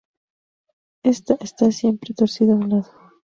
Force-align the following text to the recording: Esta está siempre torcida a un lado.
Esta 1.03 1.35
está 1.47 1.71
siempre 1.71 2.15
torcida 2.15 2.53
a 2.53 2.61
un 2.63 2.69
lado. 2.71 2.89